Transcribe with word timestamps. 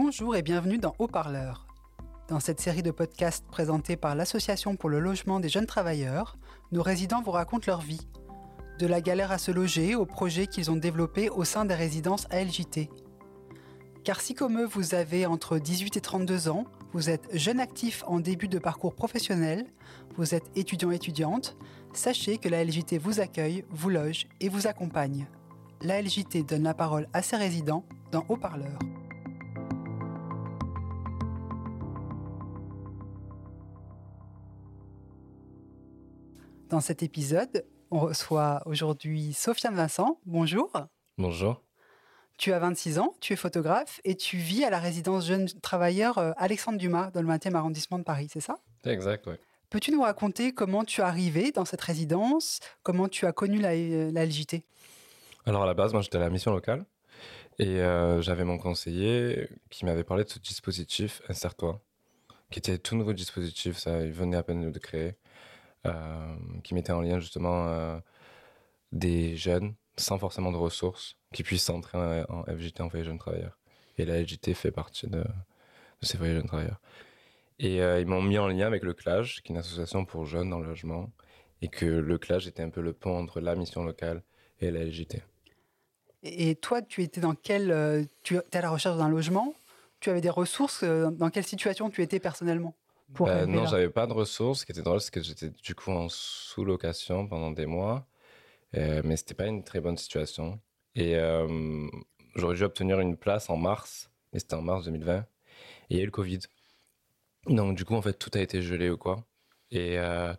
Bonjour 0.00 0.36
et 0.36 0.42
bienvenue 0.42 0.78
dans 0.78 0.94
Haut-Parleur. 1.00 1.66
Dans 2.28 2.38
cette 2.38 2.60
série 2.60 2.84
de 2.84 2.92
podcasts 2.92 3.44
présentés 3.48 3.96
par 3.96 4.14
l'Association 4.14 4.76
pour 4.76 4.88
le 4.90 5.00
logement 5.00 5.40
des 5.40 5.48
jeunes 5.48 5.66
travailleurs, 5.66 6.36
nos 6.70 6.82
résidents 6.82 7.20
vous 7.20 7.32
racontent 7.32 7.64
leur 7.66 7.80
vie. 7.80 8.06
De 8.78 8.86
la 8.86 9.00
galère 9.00 9.32
à 9.32 9.38
se 9.38 9.50
loger 9.50 9.96
aux 9.96 10.06
projets 10.06 10.46
qu'ils 10.46 10.70
ont 10.70 10.76
développés 10.76 11.30
au 11.30 11.42
sein 11.42 11.64
des 11.64 11.74
résidences 11.74 12.28
ALJT. 12.30 12.90
Car 14.04 14.20
si 14.20 14.34
comme 14.34 14.60
eux 14.60 14.66
vous 14.66 14.94
avez 14.94 15.26
entre 15.26 15.58
18 15.58 15.96
et 15.96 16.00
32 16.00 16.48
ans, 16.48 16.62
vous 16.92 17.10
êtes 17.10 17.36
jeune 17.36 17.58
actif 17.58 18.04
en 18.06 18.20
début 18.20 18.46
de 18.46 18.60
parcours 18.60 18.94
professionnel, 18.94 19.66
vous 20.16 20.32
êtes 20.32 20.48
étudiant-étudiante, 20.54 21.56
sachez 21.92 22.38
que 22.38 22.48
la 22.48 22.62
LJT 22.62 22.98
vous 22.98 23.18
accueille, 23.18 23.64
vous 23.70 23.90
loge 23.90 24.28
et 24.40 24.48
vous 24.48 24.68
accompagne. 24.68 25.26
La 25.82 26.00
LJT 26.00 26.44
donne 26.44 26.62
la 26.62 26.74
parole 26.74 27.08
à 27.12 27.20
ses 27.20 27.36
résidents 27.36 27.84
dans 28.12 28.24
Haut-Parleur. 28.28 28.78
Dans 36.68 36.80
cet 36.80 37.02
épisode, 37.02 37.64
on 37.90 37.98
reçoit 37.98 38.62
aujourd'hui 38.66 39.32
Sofiane 39.32 39.74
Vincent. 39.74 40.20
Bonjour. 40.26 40.70
Bonjour. 41.16 41.62
Tu 42.36 42.52
as 42.52 42.58
26 42.58 42.98
ans, 42.98 43.14
tu 43.20 43.32
es 43.32 43.36
photographe 43.36 44.02
et 44.04 44.14
tu 44.14 44.36
vis 44.36 44.64
à 44.64 44.70
la 44.70 44.78
résidence 44.78 45.26
jeunes 45.26 45.48
travailleurs 45.62 46.18
euh, 46.18 46.32
Alexandre 46.36 46.76
Dumas 46.76 47.10
dans 47.10 47.22
le 47.22 47.28
20e 47.28 47.54
arrondissement 47.54 47.98
de 47.98 48.04
Paris, 48.04 48.28
c'est 48.30 48.40
ça? 48.40 48.58
Exact, 48.84 49.26
oui. 49.26 49.34
Peux-tu 49.70 49.92
nous 49.92 50.02
raconter 50.02 50.52
comment 50.52 50.84
tu 50.84 51.00
es 51.00 51.04
arrivé 51.04 51.52
dans 51.52 51.64
cette 51.64 51.80
résidence? 51.80 52.60
Comment 52.82 53.08
tu 53.08 53.24
as 53.24 53.32
connu 53.32 53.58
la, 53.58 53.74
la 53.74 54.26
LJT 54.26 54.62
Alors 55.46 55.62
à 55.62 55.66
la 55.66 55.74
base, 55.74 55.94
moi 55.94 56.02
j'étais 56.02 56.16
à 56.16 56.20
la 56.20 56.30
mission 56.30 56.52
locale 56.52 56.84
et 57.58 57.80
euh, 57.80 58.20
j'avais 58.20 58.44
mon 58.44 58.58
conseiller 58.58 59.48
qui 59.70 59.86
m'avait 59.86 60.04
parlé 60.04 60.24
de 60.24 60.28
ce 60.28 60.38
dispositif 60.38 61.22
Insère-toi, 61.30 61.80
qui 62.50 62.58
était 62.58 62.76
tout 62.76 62.94
nouveau 62.94 63.14
dispositif, 63.14 63.78
ça 63.78 64.02
il 64.02 64.12
venait 64.12 64.36
à 64.36 64.42
peine 64.42 64.70
de 64.70 64.78
créer, 64.78 65.08
euh, 65.08 65.12
qui 66.62 66.74
mettait 66.74 66.92
en 66.92 67.00
lien 67.00 67.20
justement 67.20 67.68
euh, 67.68 67.98
des 68.92 69.36
jeunes 69.36 69.74
sans 69.96 70.18
forcément 70.18 70.52
de 70.52 70.56
ressources 70.56 71.16
qui 71.32 71.42
puissent 71.42 71.68
entrer 71.70 72.24
en, 72.28 72.44
FJT 72.44 72.80
en 72.80 72.88
foyer 72.88 73.04
jeunes 73.04 73.18
travailleurs. 73.18 73.58
Et 73.96 74.04
la 74.04 74.20
LJT 74.20 74.54
fait 74.54 74.70
partie 74.70 75.08
de, 75.08 75.24
ces 76.02 76.16
foyers 76.16 76.34
jeunes 76.34 76.46
travailleurs. 76.46 76.80
Et 77.58 77.82
euh, 77.82 78.00
ils 78.00 78.06
m'ont 78.06 78.22
mis 78.22 78.38
en 78.38 78.46
lien 78.46 78.66
avec 78.66 78.84
le 78.84 78.94
CLAGE, 78.94 79.42
qui 79.42 79.52
est 79.52 79.54
une 79.54 79.58
association 79.58 80.04
pour 80.04 80.26
jeunes 80.26 80.50
dans 80.50 80.60
le 80.60 80.66
logement, 80.66 81.10
et 81.60 81.68
que 81.68 81.86
le 81.86 82.18
CLAGE 82.18 82.46
était 82.46 82.62
un 82.62 82.70
peu 82.70 82.80
le 82.80 82.92
pont 82.92 83.18
entre 83.18 83.40
la 83.40 83.56
mission 83.56 83.82
locale 83.82 84.22
et 84.60 84.70
la 84.70 84.84
LJT. 84.84 85.22
Et 86.22 86.54
toi, 86.56 86.82
tu 86.82 87.02
étais 87.02 87.20
dans 87.20 87.34
quel 87.34 87.70
euh, 87.70 88.04
Tu 88.22 88.36
étais 88.36 88.58
à 88.58 88.62
la 88.62 88.70
recherche 88.70 88.96
d'un 88.96 89.08
logement? 89.08 89.54
Tu 90.00 90.10
avais 90.10 90.20
des 90.20 90.30
ressources 90.30 90.82
euh, 90.82 91.10
Dans 91.10 91.30
quelle 91.30 91.44
situation 91.44 91.90
tu 91.90 92.02
étais 92.02 92.20
personnellement? 92.20 92.74
Pour 93.14 93.26
Bah, 93.26 93.46
non, 93.46 93.66
j'avais 93.66 93.88
pas 93.88 94.06
de 94.06 94.12
ressources. 94.12 94.60
Ce 94.60 94.66
qui 94.66 94.72
était 94.72 94.82
drôle, 94.82 95.00
c'est 95.00 95.12
que 95.12 95.22
j'étais 95.22 95.50
du 95.50 95.74
coup 95.74 95.90
en 95.90 96.08
sous-location 96.08 97.26
pendant 97.26 97.50
des 97.50 97.66
mois, 97.66 98.06
euh, 98.76 99.02
mais 99.04 99.16
c'était 99.16 99.34
pas 99.34 99.46
une 99.46 99.64
très 99.64 99.80
bonne 99.80 99.96
situation. 99.96 100.60
Et 100.94 101.16
euh, 101.16 101.88
j'aurais 102.36 102.56
dû 102.56 102.64
obtenir 102.64 103.00
une 103.00 103.16
place 103.16 103.50
en 103.50 103.56
mars, 103.56 104.10
et 104.32 104.38
c'était 104.38 104.54
en 104.54 104.62
mars 104.62 104.84
2020, 104.84 105.18
et 105.20 105.24
il 105.90 105.96
y 105.96 106.00
a 106.00 106.02
eu 106.02 106.06
le 106.06 106.12
Covid. 106.12 106.40
Donc 107.46 107.76
du 107.76 107.84
coup, 107.84 107.94
en 107.94 108.02
fait, 108.02 108.14
tout 108.14 108.30
a 108.34 108.40
été 108.40 108.62
gelé 108.62 108.90
ou 108.90 108.98
quoi. 108.98 109.24
Et 109.70 109.98
euh, 109.98 110.34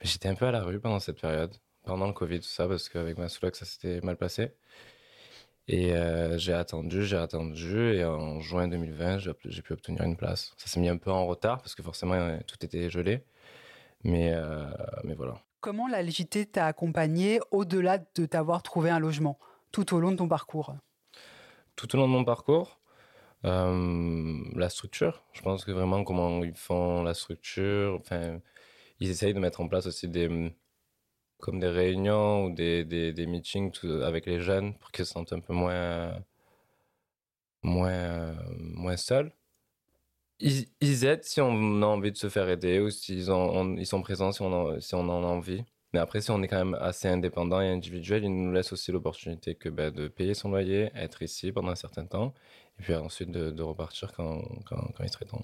j'étais 0.00 0.28
un 0.28 0.34
peu 0.34 0.46
à 0.46 0.52
la 0.52 0.62
rue 0.62 0.80
pendant 0.80 1.00
cette 1.00 1.20
période, 1.20 1.54
pendant 1.84 2.06
le 2.06 2.12
Covid, 2.12 2.40
tout 2.40 2.46
ça, 2.48 2.68
parce 2.68 2.88
qu'avec 2.88 3.18
ma 3.18 3.28
sous-loc, 3.28 3.56
ça 3.56 3.64
s'était 3.64 4.00
mal 4.00 4.16
passé. 4.16 4.54
Et 5.66 5.94
euh, 5.94 6.36
j'ai 6.36 6.52
attendu, 6.52 7.04
j'ai 7.04 7.16
attendu, 7.16 7.94
et 7.94 8.04
en 8.04 8.40
juin 8.40 8.68
2020, 8.68 9.18
j'ai 9.18 9.62
pu 9.62 9.72
obtenir 9.72 10.02
une 10.02 10.16
place. 10.16 10.52
Ça 10.58 10.66
s'est 10.66 10.78
mis 10.80 10.88
un 10.90 10.98
peu 10.98 11.10
en 11.10 11.26
retard, 11.26 11.58
parce 11.58 11.74
que 11.74 11.82
forcément, 11.82 12.14
euh, 12.14 12.38
tout 12.46 12.62
était 12.64 12.90
gelé. 12.90 13.24
Mais, 14.02 14.32
euh, 14.34 14.66
mais 15.04 15.14
voilà. 15.14 15.40
Comment 15.60 15.88
la 15.88 16.02
LJT 16.02 16.52
t'a 16.52 16.66
accompagné 16.66 17.40
au-delà 17.50 17.98
de 17.98 18.26
t'avoir 18.26 18.62
trouvé 18.62 18.90
un 18.90 18.98
logement 18.98 19.38
tout 19.72 19.94
au 19.94 20.00
long 20.00 20.12
de 20.12 20.16
ton 20.16 20.28
parcours? 20.28 20.76
Tout 21.76 21.94
au 21.96 21.98
long 21.98 22.06
de 22.06 22.12
mon 22.12 22.24
parcours, 22.24 22.78
euh, 23.46 24.38
la 24.54 24.68
structure, 24.68 25.24
je 25.32 25.40
pense 25.40 25.64
que 25.64 25.70
vraiment 25.70 26.04
comment 26.04 26.44
ils 26.44 26.54
font 26.54 27.02
la 27.02 27.14
structure, 27.14 27.98
enfin, 27.98 28.40
ils 29.00 29.08
essayent 29.08 29.34
de 29.34 29.40
mettre 29.40 29.62
en 29.62 29.68
place 29.68 29.86
aussi 29.86 30.06
des 30.08 30.28
comme 31.44 31.60
des 31.60 31.68
réunions 31.68 32.46
ou 32.46 32.50
des, 32.54 32.84
des, 32.84 33.12
des 33.12 33.26
meetings 33.26 33.72
avec 34.02 34.26
les 34.26 34.40
jeunes 34.40 34.74
pour 34.78 34.90
qu'ils 34.92 35.06
se 35.06 35.12
sentent 35.12 35.32
un 35.34 35.40
peu 35.40 35.52
moins 35.54 36.14
moins 37.64 38.36
moins 38.58 38.96
seuls. 38.96 39.32
Ils, 40.40 40.66
ils 40.80 41.04
aident 41.04 41.24
si 41.24 41.40
on 41.40 41.82
a 41.82 41.86
envie 41.86 42.12
de 42.12 42.16
se 42.16 42.28
faire 42.28 42.48
aider 42.48 42.80
ou 42.80 42.90
s'ils 42.90 43.30
on- 43.30 43.76
ils 43.76 43.86
sont 43.86 44.02
présents 44.02 44.32
si 44.32 44.42
on, 44.42 44.52
en, 44.52 44.80
si 44.80 44.94
on 44.94 45.08
a 45.08 45.12
envie. 45.12 45.64
Mais 45.92 46.00
après, 46.00 46.20
si 46.20 46.30
on 46.32 46.42
est 46.42 46.48
quand 46.48 46.58
même 46.64 46.74
assez 46.80 47.06
indépendant 47.08 47.60
et 47.60 47.68
individuel, 47.68 48.24
ils 48.24 48.34
nous 48.34 48.52
laissent 48.52 48.72
aussi 48.72 48.90
l'opportunité 48.92 49.54
que 49.54 49.68
ben, 49.68 49.92
de 49.92 50.08
payer 50.08 50.34
son 50.34 50.50
loyer, 50.50 50.90
être 50.96 51.22
ici 51.22 51.52
pendant 51.52 51.70
un 51.70 51.76
certain 51.76 52.04
temps, 52.06 52.34
et 52.80 52.82
puis 52.82 52.94
ensuite 52.96 53.30
de, 53.30 53.50
de 53.50 53.62
repartir 53.62 54.12
quand, 54.12 54.42
quand, 54.66 54.90
quand 54.96 55.04
il 55.04 55.10
serait 55.10 55.24
temps. 55.26 55.42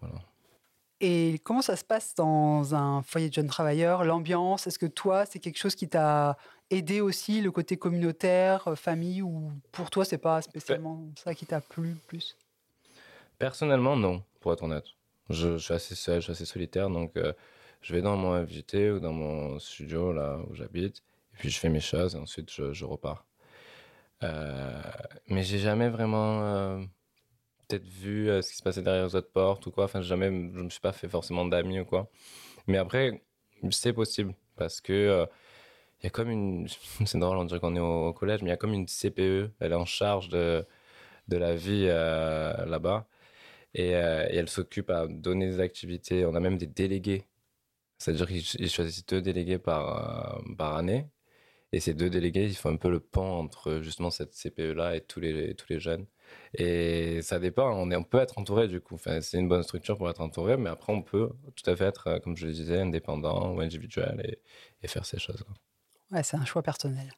Voilà. 0.00 0.16
Et 1.00 1.40
comment 1.44 1.62
ça 1.62 1.76
se 1.76 1.84
passe 1.84 2.14
dans 2.14 2.74
un 2.74 3.02
foyer 3.02 3.28
de 3.28 3.34
jeunes 3.34 3.46
travailleurs? 3.46 4.04
L'ambiance 4.04 4.66
Est-ce 4.66 4.78
que 4.78 4.86
toi, 4.86 5.24
c'est 5.24 5.38
quelque 5.38 5.58
chose 5.58 5.74
qui 5.74 5.88
t'a 5.88 6.36
aidé 6.68 7.00
aussi, 7.00 7.40
le 7.40 7.50
côté 7.50 7.76
communautaire, 7.76 8.68
euh, 8.68 8.74
famille, 8.74 9.22
ou 9.22 9.50
pour 9.72 9.90
toi, 9.90 10.04
c'est 10.04 10.18
pas 10.18 10.42
spécialement 10.42 11.08
ça 11.16 11.34
qui 11.34 11.46
t'a 11.46 11.60
plu 11.60 11.96
plus? 12.06 12.36
Personnellement, 13.38 13.96
non, 13.96 14.22
pour 14.40 14.52
être 14.52 14.62
honnête. 14.62 14.84
Je, 15.30 15.56
je 15.56 15.64
suis 15.64 15.74
assez 15.74 15.94
seul, 15.94 16.16
je 16.16 16.24
suis 16.24 16.32
assez 16.32 16.44
solitaire, 16.44 16.90
donc 16.90 17.16
euh, 17.16 17.32
je 17.80 17.94
vais 17.94 18.02
dans 18.02 18.16
mon 18.16 18.44
FJT 18.46 18.90
ou 18.90 19.00
dans 19.00 19.12
mon 19.12 19.58
studio, 19.58 20.12
là 20.12 20.38
où 20.48 20.54
j'habite, 20.54 20.98
et 21.34 21.38
puis 21.38 21.50
je 21.50 21.58
fais 21.58 21.70
mes 21.70 21.80
choses, 21.80 22.14
et 22.14 22.18
ensuite 22.18 22.52
je, 22.52 22.72
je 22.72 22.84
repars. 22.84 23.24
Euh, 24.22 24.82
mais 25.28 25.42
j'ai 25.42 25.58
jamais 25.58 25.88
vraiment 25.88 26.42
euh, 26.42 26.84
peut-être 27.70 27.86
vu 27.86 28.28
euh, 28.30 28.42
ce 28.42 28.50
qui 28.50 28.56
se 28.58 28.62
passait 28.62 28.82
derrière 28.82 29.06
les 29.06 29.14
autres 29.14 29.32
portes 29.32 29.66
ou 29.66 29.70
quoi. 29.70 29.84
Enfin, 29.84 30.02
jamais, 30.02 30.26
je 30.26 30.62
me 30.62 30.70
suis 30.70 30.80
pas 30.80 30.92
fait 30.92 31.08
forcément 31.08 31.44
d'amis 31.46 31.80
ou 31.80 31.84
quoi. 31.84 32.10
Mais 32.66 32.78
après, 32.78 33.22
c'est 33.70 33.92
possible, 33.92 34.34
parce 34.56 34.80
que 34.80 34.92
euh, 34.92 35.26
il 36.00 36.04
y 36.04 36.06
a 36.08 36.10
comme 36.10 36.30
une... 36.30 36.68
C'est 37.06 37.18
drôle, 37.18 37.36
on 37.36 37.44
dirait 37.44 37.60
qu'on 37.60 37.76
est 37.76 37.80
au, 37.80 38.12
collège, 38.12 38.42
mais 38.42 38.48
il 38.48 38.50
y 38.50 38.54
a 38.54 38.56
comme 38.56 38.72
une 38.74 38.86
CPE, 38.86 39.50
elle 39.60 39.72
est 39.72 39.74
en 39.74 39.84
charge 39.84 40.28
de, 40.28 40.66
de 41.28 41.36
la 41.38 41.54
vie 41.56 41.86
euh, 41.88 42.66
là-bas. 42.66 43.06
Et, 43.74 43.94
euh, 43.96 44.26
elle 44.30 44.48
s'occupe 44.50 44.90
à 44.90 45.06
donner 45.08 45.46
des 45.48 45.60
activités. 45.60 46.26
On 46.26 46.34
a 46.34 46.40
même 46.40 46.58
des 46.58 46.66
délégués. 46.66 47.24
C'est-à-dire 47.98 48.28
qu'ils 48.28 48.44
ils 48.60 48.70
choisissent 48.70 49.06
deux 49.06 49.22
délégués 49.22 49.58
par, 49.58 50.38
euh, 50.38 50.54
par 50.58 50.76
année. 50.76 51.06
Et 51.72 51.80
ces 51.80 51.94
deux 51.94 52.10
délégués, 52.10 52.46
ils 52.46 52.56
font 52.56 52.70
un 52.70 52.76
peu 52.76 52.90
le 52.90 53.00
pont 53.00 53.22
entre 53.22 53.80
justement 53.82 54.10
cette 54.10 54.34
CPE-là 54.34 54.96
et 54.96 55.02
tous 55.02 55.20
les, 55.20 55.54
tous 55.54 55.66
les 55.70 55.80
jeunes. 55.80 56.06
Et 56.54 57.22
ça 57.22 57.38
dépend, 57.38 57.70
on, 57.72 57.90
est, 57.90 57.96
on 57.96 58.02
peut 58.02 58.18
être 58.18 58.38
entouré 58.38 58.68
du 58.68 58.80
coup. 58.80 58.94
Enfin, 58.96 59.20
c'est 59.20 59.38
une 59.38 59.48
bonne 59.48 59.62
structure 59.62 59.96
pour 59.96 60.10
être 60.10 60.20
entouré, 60.20 60.56
mais 60.56 60.70
après, 60.70 60.92
on 60.92 61.02
peut 61.02 61.30
tout 61.54 61.70
à 61.70 61.76
fait 61.76 61.84
être, 61.84 62.06
euh, 62.08 62.18
comme 62.18 62.36
je 62.36 62.46
le 62.46 62.52
disais, 62.52 62.80
indépendant 62.80 63.54
ou 63.54 63.60
individuel 63.60 64.20
et, 64.24 64.38
et 64.82 64.88
faire 64.88 65.04
ces 65.06 65.18
choses. 65.18 65.44
Ouais, 66.10 66.22
c'est 66.22 66.36
un 66.36 66.44
choix 66.44 66.62
personnel. 66.62 67.12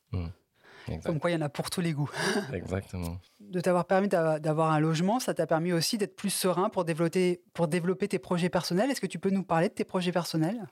Exact. 0.88 1.06
Comme 1.06 1.20
quoi, 1.20 1.30
il 1.30 1.34
y 1.34 1.36
en 1.36 1.42
a 1.42 1.48
pour 1.48 1.70
tous 1.70 1.80
les 1.80 1.92
goûts. 1.92 2.10
Exactement. 2.52 3.16
De 3.40 3.60
t'avoir 3.60 3.86
permis 3.86 4.08
d'a- 4.08 4.38
d'avoir 4.38 4.70
un 4.72 4.80
logement, 4.80 5.18
ça 5.20 5.32
t'a 5.34 5.46
permis 5.46 5.72
aussi 5.72 5.96
d'être 5.98 6.14
plus 6.16 6.30
serein 6.30 6.68
pour 6.70 6.84
développer, 6.84 7.42
pour 7.54 7.68
développer 7.68 8.08
tes 8.08 8.18
projets 8.18 8.48
personnels. 8.50 8.90
Est-ce 8.90 9.00
que 9.00 9.06
tu 9.06 9.18
peux 9.18 9.30
nous 9.30 9.44
parler 9.44 9.68
de 9.68 9.74
tes 9.74 9.84
projets 9.84 10.12
personnels? 10.12 10.66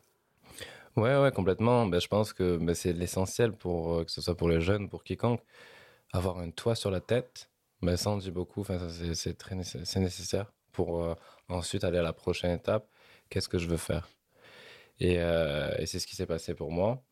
Ouais, 0.97 1.17
ouais, 1.20 1.31
complètement. 1.32 1.87
Ben, 1.87 2.00
je 2.00 2.09
pense 2.09 2.32
que 2.32 2.56
ben, 2.56 2.75
c'est 2.75 2.93
l'essentiel 2.93 3.53
pour 3.53 3.94
euh, 3.94 4.05
que 4.05 4.11
ce 4.11 4.20
soit 4.20 4.37
pour 4.37 4.49
les 4.49 4.61
jeunes, 4.61 4.88
pour 4.88 5.05
quiconque. 5.05 5.41
Avoir 6.12 6.38
un 6.38 6.50
toit 6.50 6.75
sur 6.75 6.91
la 6.91 7.00
tête, 7.00 7.50
ben, 7.82 7.97
ça 7.97 8.11
en 8.11 8.17
dit 8.19 8.31
beaucoup. 8.31 8.61
Enfin, 8.62 8.79
c'est, 9.15 9.37
très 9.38 9.55
nécessaire, 9.55 10.53
pour 10.73 11.03
euh, 11.05 11.15
ensuite 11.49 11.85
aller 11.85 11.99
à 11.99 12.03
la 12.03 12.12
prochaine 12.12 12.53
étape. 12.53 12.88
Qu'est-ce 13.29 13.49
que 13.49 13.59
je 13.59 13.69
veux 13.69 13.77
faire? 13.77 14.09
Et, 15.00 15.17
euh, 15.21 15.75
et 15.79 15.87
c'est 15.87 15.99
ce 15.99 16.06
qui 16.06 16.17
s'est 16.17 16.27
passé 16.27 16.55
pour 16.55 16.73
moi. 16.73 17.03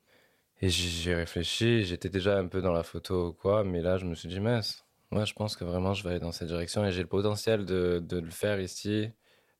Et 0.61 0.71
j'ai 0.71 1.15
réfléchi. 1.15 1.85
J'étais 1.85 2.09
déjà 2.09 2.39
un 2.39 2.49
peu 2.49 2.61
dans 2.63 2.73
la 2.73 2.83
photo 2.83 3.29
ou 3.29 3.33
quoi, 3.33 3.65
mais 3.65 3.81
là, 3.83 3.99
je 3.99 4.07
me 4.07 4.15
suis 4.15 4.29
dit, 4.29 4.41
mince. 4.41 4.85
Je 5.13 5.33
pense 5.33 5.57
que 5.57 5.65
vraiment, 5.65 5.95
je 5.95 6.05
vais 6.05 6.11
aller 6.11 6.21
dans 6.21 6.33
cette 6.33 6.49
direction 6.49 6.85
et 6.85 6.93
j'ai 6.93 7.03
le 7.03 7.09
potentiel 7.09 7.65
de, 7.65 7.99
de 8.05 8.19
le 8.19 8.31
faire 8.31 8.61
ici, 8.61 9.09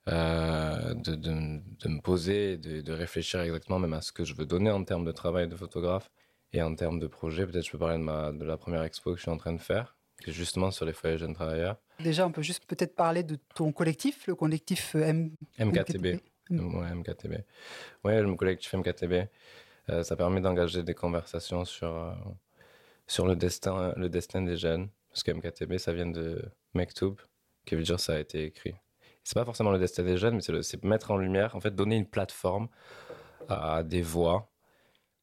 euh, 0.09 0.95
de, 0.95 1.15
de, 1.15 1.61
de 1.81 1.89
me 1.89 2.01
poser, 2.03 2.59
de, 2.59 2.81
de 2.83 2.93
réfléchir 2.93 3.41
exactement 3.41 3.79
même 3.79 3.95
à 3.95 4.01
ce 4.03 4.13
que 4.13 4.25
je 4.25 4.35
veux 4.35 4.47
donner 4.47 4.71
en 4.71 4.85
termes 4.85 5.05
de 5.05 5.13
travail 5.13 5.49
de 5.49 5.57
photographe 5.57 6.11
et 6.53 6.63
en 6.63 6.75
termes 6.75 6.99
de 6.99 7.07
projet. 7.07 7.47
Peut-être 7.47 7.67
je 7.67 7.73
peux 7.73 7.79
parler 7.79 7.99
de, 7.99 8.03
ma, 8.03 8.33
de 8.33 8.45
la 8.45 8.57
première 8.59 8.83
expo 8.83 9.13
que 9.13 9.17
je 9.17 9.23
suis 9.23 9.31
en 9.31 9.37
train 9.39 9.53
de 9.55 9.61
faire, 9.61 9.97
justement 10.27 10.71
sur 10.71 10.85
les 10.85 10.93
foyers 10.93 11.19
jeunes 11.19 11.35
travailleurs. 11.35 11.77
Déjà, 12.01 12.27
on 12.27 12.33
peut 12.33 12.43
juste 12.43 12.65
peut-être 12.67 12.95
parler 12.95 13.23
de 13.23 13.39
ton 13.55 13.73
collectif, 13.73 14.27
le 14.27 14.35
collectif 14.35 14.95
euh, 14.95 15.03
M... 15.03 15.31
MKTB. 15.59 16.21
Mm. 16.51 16.75
Ouais, 16.77 16.95
MKTB. 16.95 17.35
Ouais, 18.05 18.23
le 18.23 18.35
collectif 18.35 18.73
MKTB. 18.75 19.29
Euh, 19.91 20.03
ça 20.03 20.17
permet 20.17 20.41
d'engager 20.41 20.83
des 20.83 20.95
conversations 20.95 21.65
sur, 21.65 21.95
euh, 21.95 22.13
sur 23.07 23.27
le, 23.27 23.37
destin, 23.37 23.95
le 23.97 24.09
destin 24.09 24.43
des 24.43 24.57
jeunes. 24.57 24.89
Parce 25.11 25.23
que 25.23 25.33
MKTB, 25.33 25.79
ça 25.79 25.93
vient 25.93 26.07
de 26.07 26.45
Mektoub, 26.75 27.17
qui 27.65 27.75
veut 27.75 27.83
dire 27.83 27.99
ça 27.99 28.15
a 28.15 28.19
été 28.19 28.45
écrit. 28.45 28.75
C'est 29.25 29.35
pas 29.35 29.45
forcément 29.45 29.71
le 29.71 29.79
destin 29.79 30.05
des 30.05 30.17
jeunes, 30.17 30.37
mais 30.37 30.63
c'est 30.63 30.85
mettre 30.85 31.11
en 31.11 31.17
lumière, 31.17 31.57
en 31.57 31.61
fait, 31.61 31.75
donner 31.75 31.97
une 31.97 32.07
plateforme 32.07 32.69
à 33.49 33.83
des 33.83 34.03
voix 34.03 34.51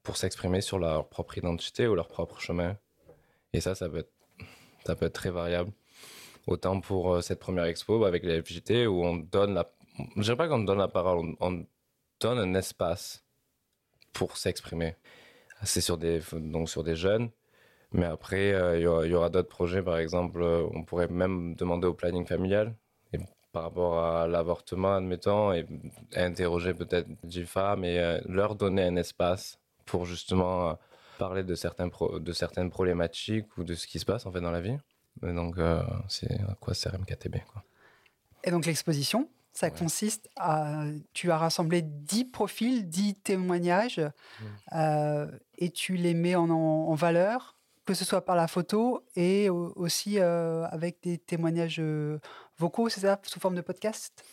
pour 0.04 0.18
s'exprimer 0.18 0.62
sur 0.62 0.80
leur 0.80 1.10
propre 1.10 1.38
identité 1.38 1.88
ou 1.88 1.96
leur 1.96 2.08
propre 2.08 2.40
chemin. 2.40 2.78
Et 3.54 3.62
ça, 3.62 3.74
ça 3.74 3.90
peut 3.90 3.98
être, 3.98 4.12
ça 4.86 4.96
peut 4.96 5.06
être 5.06 5.14
très 5.14 5.32
variable. 5.32 5.72
Autant 6.48 6.80
pour 6.80 7.14
euh, 7.16 7.22
cette 7.22 7.40
première 7.40 7.66
expo 7.66 8.06
avec 8.06 8.24
les 8.24 8.42
FJT 8.42 8.88
où 8.88 9.04
on 9.04 9.18
donne 9.18 9.54
la. 9.56 9.72
Je 10.18 10.22
dirais 10.22 10.38
pas 10.38 10.48
qu'on 10.48 10.60
donne 10.60 10.78
la 10.78 10.88
parole, 10.88 11.36
on, 11.40 11.66
donne 12.22 12.40
un 12.40 12.54
espace 12.54 13.26
pour 14.14 14.38
s'exprimer. 14.38 14.96
C'est 15.64 15.82
sur 15.82 15.98
des, 15.98 16.22
donc 16.34 16.70
sur 16.70 16.84
des 16.84 16.96
jeunes, 16.96 17.30
mais 17.92 18.06
après, 18.06 18.54
euh, 18.54 18.78
il 18.78 19.12
y 19.12 19.16
aura, 19.16 19.30
d'autres 19.30 19.50
projets, 19.50 19.82
par 19.84 19.98
exemple, 19.98 20.42
euh, 20.42 20.66
on 20.74 20.84
pourrait 20.84 21.08
même 21.08 21.56
demander 21.56 21.88
au 21.88 21.94
planning 21.94 22.26
familial, 22.26 22.76
par 23.52 23.64
rapport 23.64 24.00
à 24.00 24.28
l'avortement, 24.28 24.96
admettons, 24.96 25.54
et 25.54 25.66
interroger 26.16 26.74
peut-être 26.74 27.08
des 27.24 27.46
femmes 27.46 27.86
et 27.86 28.20
leur 28.28 28.56
donner 28.56 28.84
un 28.84 28.98
espace 28.98 29.60
pour 29.86 30.06
justement 30.06 30.78
parler 31.18 31.44
de, 31.44 31.56
certains 31.56 31.88
de 31.88 32.34
certaines 32.34 32.70
problématiques 32.70 33.58
ou 33.58 33.64
de 33.64 33.76
ce 33.76 33.88
qui 33.88 34.00
se 34.00 34.06
passe 34.06 34.26
en 34.26 34.32
fait 34.32 34.42
dans 34.42 34.52
la 34.52 34.62
vie. 34.62 34.78
Donc, 35.22 35.58
euh, 35.58 35.82
c'est 36.08 36.40
quoi 36.60 36.74
CRMKTB 36.74 37.38
quoi. 37.52 37.64
Et 38.44 38.52
donc, 38.52 38.66
l'exposition, 38.66 39.30
ça 39.54 39.72
consiste 39.72 40.30
à. 40.36 40.86
Tu 41.14 41.32
as 41.32 41.38
rassemblé 41.38 41.82
10 41.82 42.26
profils, 42.26 42.88
10 42.88 43.16
témoignages, 43.16 44.00
mmh. 44.00 44.46
euh, 44.74 45.32
et 45.58 45.72
tu 45.72 45.96
les 45.96 46.14
mets 46.14 46.36
en, 46.36 46.50
en, 46.50 46.94
valeur, 46.94 47.58
que 47.86 47.94
ce 47.94 48.06
soit 48.06 48.24
par 48.24 48.36
la 48.36 48.48
photo 48.48 49.04
et 49.16 49.50
aussi 49.50 50.20
euh, 50.20 50.66
avec 50.66 51.02
des 51.02 51.18
témoignages 51.18 51.82
vocaux, 52.60 52.90
c'est 52.90 53.02
ça, 53.02 53.20
sous 53.24 53.40
forme 53.40 53.56
de 53.56 53.62
podcast? 53.62 54.24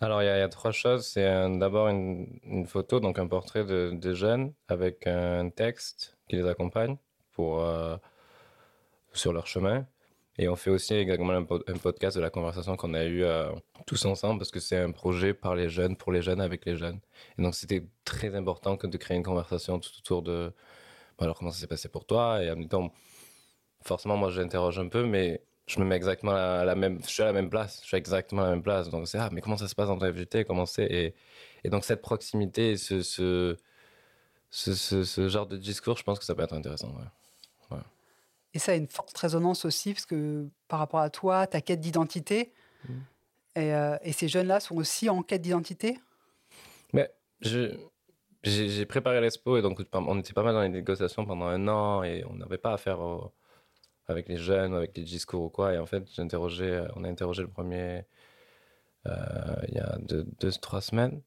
Alors, 0.00 0.22
il 0.22 0.26
y, 0.26 0.28
a 0.28 0.48
trois 0.48 0.72
choses. 0.72 1.06
C'est 1.06 1.24
d'abord 1.58 1.88
une, 1.88 2.66
photo, 2.66 3.00
donc 3.00 3.18
un 3.18 3.26
portrait 3.26 3.64
de, 3.64 4.14
jeunes 4.14 4.52
avec 4.68 5.06
un 5.06 5.50
texte 5.50 6.16
qui 6.28 6.36
les 6.36 6.46
accompagne 6.46 6.96
pour, 7.32 7.66
sur 9.12 9.32
leur 9.32 9.46
chemin. 9.46 9.86
Et 10.36 10.48
on 10.48 10.56
fait 10.56 10.70
aussi 10.70 10.94
également 10.94 11.32
un, 11.32 11.44
podcast 11.44 12.16
de 12.16 12.22
la 12.22 12.30
conversation 12.30 12.76
qu'on 12.76 12.94
a 12.94 13.04
eu 13.04 13.22
euh, 13.22 13.52
tous 13.86 14.04
ensemble 14.04 14.40
parce 14.40 14.50
que 14.50 14.58
c'est 14.58 14.78
un 14.78 14.90
projet 14.90 15.32
par 15.32 15.54
les 15.54 15.68
jeunes, 15.68 15.96
pour 15.96 16.10
les 16.10 16.22
jeunes, 16.22 16.40
avec 16.40 16.64
les 16.64 16.76
jeunes. 16.76 17.00
Et 17.38 17.42
donc 17.42 17.54
c'était 17.54 17.86
très 18.04 18.34
important 18.34 18.76
que 18.76 18.88
de 18.88 18.96
créer 18.96 19.16
une 19.16 19.22
conversation 19.22 19.78
tout 19.78 19.90
autour 19.98 20.22
de 20.22 20.52
alors 21.20 21.38
comment 21.38 21.52
ça 21.52 21.60
s'est 21.60 21.68
passé 21.68 21.88
pour 21.88 22.04
toi? 22.04 22.42
Et 22.42 22.50
en 22.50 22.56
même 22.56 22.68
temps 22.68 22.92
forcément 23.82 24.16
moi 24.16 24.30
j'interroge 24.30 24.78
un 24.78 24.88
peu 24.88 25.04
mais 25.04 25.44
je 25.66 25.80
me 25.80 25.84
mets 25.84 25.96
exactement 25.96 26.32
à 26.32 26.64
la 26.64 26.74
même 26.74 27.00
je 27.02 27.10
suis 27.10 27.22
à 27.22 27.26
la 27.26 27.32
même 27.32 27.50
place. 27.50 27.80
Je 27.82 27.86
suis 27.88 27.96
exactement 27.96 28.42
à 28.42 28.46
la 28.46 28.50
même 28.52 28.62
place. 28.62 28.90
Donc 28.90 29.08
c'est 29.08 29.18
ah 29.18 29.30
mais 29.32 29.40
comment 29.40 29.56
ça 29.56 29.68
se 29.68 29.74
passe 29.74 29.88
dans 29.88 29.98
ta 29.98 30.12
FGT 30.12 30.44
comment 30.44 30.66
c'est? 30.66 30.84
Et, 30.84 31.14
et 31.64 31.70
donc 31.70 31.84
cette 31.84 32.02
proximité 32.02 32.76
ce 32.76 33.02
ce, 33.02 33.56
ce, 34.50 35.04
ce, 35.04 35.28
genre 35.28 35.46
de 35.46 35.56
discours 35.56 35.96
je 35.96 36.04
pense 36.04 36.18
que 36.18 36.24
ça 36.24 36.34
peut 36.34 36.42
être 36.42 36.54
intéressant 36.54 36.88
ouais. 36.88 37.04
Et 38.54 38.60
ça 38.60 38.72
a 38.72 38.74
une 38.76 38.86
forte 38.86 39.16
résonance 39.18 39.64
aussi, 39.64 39.92
parce 39.92 40.06
que 40.06 40.48
par 40.68 40.78
rapport 40.78 41.00
à 41.00 41.10
toi, 41.10 41.46
ta 41.46 41.60
quête 41.60 41.80
d'identité, 41.80 42.52
mmh. 42.88 42.92
euh, 43.58 43.98
et, 44.02 44.12
ces 44.12 44.28
jeunes-là 44.28 44.60
sont 44.60 44.76
aussi 44.76 45.10
en 45.10 45.22
quête 45.22 45.42
d'identité? 45.42 45.98
Mais 46.92 47.10
j'ai 47.40 48.86
préparé 48.86 49.20
l'expo, 49.20 49.56
et 49.56 49.62
donc 49.62 49.80
on 49.92 50.20
était 50.20 50.32
pas 50.32 50.44
mal 50.44 50.54
dans 50.54 50.62
les 50.62 50.68
négociations 50.68 51.26
pendant 51.26 51.46
un 51.46 51.66
an, 51.66 52.04
et 52.04 52.24
on 52.30 52.34
n'avait 52.34 52.58
pas 52.58 52.72
à 52.72 52.78
faire 52.78 53.00
avec 54.06 54.28
les 54.28 54.36
jeunes, 54.36 54.74
avec 54.74 54.96
les 54.96 55.04
discours 55.04 55.42
ou 55.44 55.50
quoi. 55.50 55.74
Et 55.74 55.78
en 55.78 55.86
fait, 55.86 56.04
on 56.18 56.22
a 56.22 57.08
interrogé 57.08 57.42
le 57.42 57.48
premier 57.48 58.04
euh, 59.06 59.56
il 59.68 59.74
y 59.74 59.78
a 59.78 59.98
deux, 60.00 60.24
deux, 60.40 60.52
trois 60.52 60.80
semaines. 60.80 61.22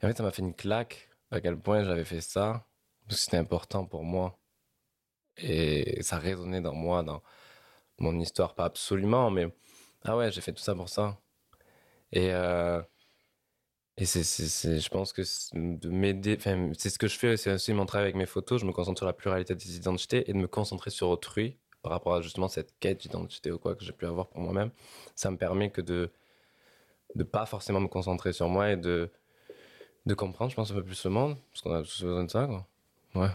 Et 0.00 0.06
en 0.06 0.08
fait, 0.08 0.16
ça 0.16 0.22
m'a 0.22 0.30
fait 0.30 0.42
une 0.42 0.54
claque 0.54 1.10
à 1.30 1.40
quel 1.40 1.58
point 1.58 1.84
j'avais 1.84 2.04
fait 2.04 2.20
ça, 2.20 2.66
parce 3.06 3.20
que 3.20 3.24
c'était 3.24 3.36
important 3.38 3.84
pour 3.86 4.04
moi 4.04 4.38
et 5.38 6.02
ça 6.02 6.18
résonnait 6.18 6.60
dans 6.60 6.74
moi, 6.74 7.02
dans 7.02 7.22
mon 7.98 8.18
histoire, 8.20 8.54
pas 8.54 8.64
absolument, 8.66 9.30
mais 9.30 9.48
ah 10.04 10.16
ouais, 10.16 10.30
j'ai 10.32 10.40
fait 10.40 10.52
tout 10.52 10.62
ça 10.62 10.74
pour 10.74 10.88
ça. 10.88 11.18
Et, 12.12 12.32
euh, 12.32 12.82
et 13.98 14.04
c'est, 14.04 14.22
je 14.80 14.88
pense 14.90 15.12
que 15.12 15.22
de 15.54 15.88
m'aider, 15.88 16.38
c'est 16.78 16.90
ce 16.90 16.98
que 16.98 17.08
je 17.08 17.18
fais, 17.18 17.36
c'est 17.36 17.52
aussi 17.52 17.72
mon 17.72 17.86
travail 17.86 18.06
avec 18.06 18.16
mes 18.16 18.26
photos, 18.26 18.60
je 18.60 18.66
me 18.66 18.72
concentre 18.72 18.98
sur 18.98 19.06
la 19.06 19.12
pluralité 19.14 19.54
des 19.54 19.76
identités 19.76 20.28
et 20.30 20.32
de 20.34 20.38
me 20.38 20.48
concentrer 20.48 20.90
sur 20.90 21.08
autrui 21.08 21.58
par 21.86 21.92
rapport 21.92 22.16
à 22.16 22.20
justement 22.20 22.48
cette 22.48 22.76
quête 22.80 23.02
d'identité 23.02 23.52
ou 23.52 23.58
quoi 23.60 23.76
que 23.76 23.84
j'ai 23.84 23.92
pu 23.92 24.06
avoir 24.06 24.26
pour 24.26 24.40
moi-même. 24.40 24.70
Ça 25.14 25.30
me 25.30 25.36
permet 25.36 25.70
que 25.70 25.80
de 25.80 26.10
ne 27.14 27.22
pas 27.22 27.46
forcément 27.46 27.78
me 27.78 27.86
concentrer 27.86 28.32
sur 28.32 28.48
moi 28.48 28.72
et 28.72 28.76
de, 28.76 29.08
de 30.04 30.14
comprendre, 30.14 30.50
je 30.50 30.56
pense, 30.56 30.72
un 30.72 30.74
peu 30.74 30.82
plus 30.82 31.04
le 31.04 31.10
monde, 31.10 31.36
parce 31.52 31.62
qu'on 31.62 31.72
a 31.72 31.82
tous 31.82 32.02
besoin 32.02 32.24
de 32.24 32.30
ça, 32.30 32.48
quoi. 32.48 32.66
Ouais. 33.14 33.30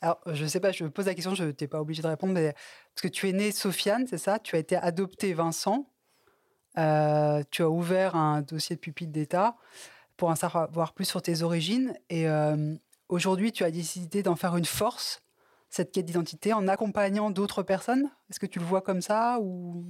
Alors, 0.00 0.18
je 0.26 0.44
sais 0.44 0.58
pas, 0.58 0.72
je 0.72 0.86
pose 0.86 1.06
la 1.06 1.14
question, 1.14 1.36
je 1.36 1.44
n'étais 1.44 1.68
pas 1.68 1.80
obligé 1.80 2.02
de 2.02 2.08
répondre, 2.08 2.32
mais 2.32 2.52
parce 2.52 3.02
que 3.02 3.08
tu 3.08 3.28
es 3.28 3.32
né 3.32 3.52
Sofiane, 3.52 4.08
c'est 4.08 4.18
ça? 4.18 4.40
Tu 4.40 4.56
as 4.56 4.58
été 4.58 4.74
adopté 4.74 5.32
Vincent. 5.32 5.88
Euh, 6.78 7.44
tu 7.52 7.62
as 7.62 7.70
ouvert 7.70 8.16
un 8.16 8.42
dossier 8.42 8.74
de 8.74 8.80
pupille 8.80 9.06
d'État 9.06 9.56
pour 10.16 10.30
en 10.30 10.34
savoir 10.34 10.94
plus 10.94 11.04
sur 11.04 11.22
tes 11.22 11.42
origines. 11.42 11.96
Et 12.10 12.28
euh, 12.28 12.74
aujourd'hui, 13.08 13.52
tu 13.52 13.62
as 13.62 13.70
décidé 13.70 14.24
d'en 14.24 14.34
faire 14.34 14.56
une 14.56 14.64
force, 14.64 15.22
cette 15.70 15.92
quête 15.92 16.06
d'identité, 16.06 16.52
en 16.52 16.68
accompagnant 16.68 17.30
d'autres 17.30 17.62
personnes? 17.62 18.10
Est-ce 18.30 18.40
que 18.40 18.46
tu 18.46 18.58
le 18.58 18.64
vois 18.64 18.82
comme 18.82 19.02
ça 19.02 19.38
ou? 19.40 19.84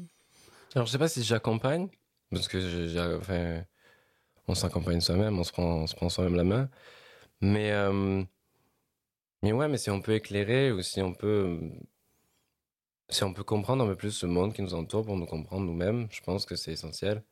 Alors, 0.74 0.86
je 0.86 0.92
sais 0.92 0.98
pas 0.98 1.08
si 1.08 1.22
j'accompagne, 1.22 1.88
parce 2.30 2.48
que 2.48 3.18
enfin, 3.18 3.64
on 4.46 4.54
s'accompagne 4.54 5.00
soi-même, 5.00 5.38
on 5.38 5.44
se 5.44 5.52
prend, 5.52 5.84
prend 5.86 6.08
soi-même 6.08 6.36
la 6.36 6.44
main. 6.44 6.70
Mais 7.40 7.72
euh, 7.72 8.24
mais 9.42 9.52
ouais, 9.52 9.68
mais 9.68 9.78
si 9.78 9.90
on 9.90 10.00
peut 10.00 10.14
éclairer 10.14 10.72
ou 10.72 10.82
si 10.82 11.00
on 11.00 11.14
peut, 11.14 11.60
si 13.08 13.24
on 13.24 13.32
peut 13.32 13.44
comprendre 13.44 13.84
un 13.84 13.86
peu 13.86 13.96
plus 13.96 14.10
ce 14.10 14.26
monde 14.26 14.52
qui 14.52 14.62
nous 14.62 14.74
entoure 14.74 15.04
pour 15.04 15.16
nous 15.16 15.26
comprendre 15.26 15.64
nous-mêmes, 15.64 16.08
je 16.10 16.20
pense 16.22 16.44
que 16.44 16.56
c'est 16.56 16.72
essentiel. 16.72 17.22